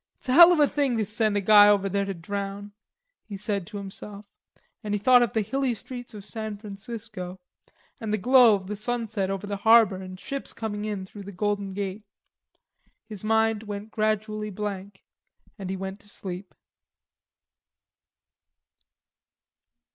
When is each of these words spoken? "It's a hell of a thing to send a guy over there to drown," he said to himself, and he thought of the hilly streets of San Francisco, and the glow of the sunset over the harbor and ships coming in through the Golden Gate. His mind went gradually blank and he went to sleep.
"It's 0.17 0.29
a 0.29 0.33
hell 0.33 0.51
of 0.51 0.59
a 0.59 0.67
thing 0.67 0.97
to 0.97 1.05
send 1.05 1.37
a 1.37 1.41
guy 1.41 1.69
over 1.69 1.87
there 1.87 2.05
to 2.05 2.13
drown," 2.15 2.71
he 3.29 3.37
said 3.37 3.67
to 3.67 3.77
himself, 3.77 4.25
and 4.83 4.95
he 4.95 4.97
thought 4.97 5.21
of 5.21 5.33
the 5.33 5.41
hilly 5.43 5.75
streets 5.75 6.15
of 6.15 6.25
San 6.25 6.57
Francisco, 6.57 7.39
and 7.99 8.11
the 8.11 8.17
glow 8.17 8.55
of 8.55 8.65
the 8.65 8.75
sunset 8.75 9.29
over 9.29 9.45
the 9.45 9.57
harbor 9.57 9.97
and 9.97 10.19
ships 10.19 10.53
coming 10.53 10.85
in 10.85 11.05
through 11.05 11.21
the 11.21 11.31
Golden 11.31 11.75
Gate. 11.75 12.01
His 13.05 13.23
mind 13.23 13.61
went 13.61 13.91
gradually 13.91 14.49
blank 14.49 15.03
and 15.59 15.69
he 15.69 15.77
went 15.77 15.99
to 15.99 16.09
sleep. 16.09 16.55